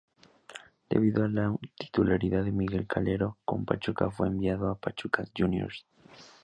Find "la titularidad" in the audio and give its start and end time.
1.27-2.43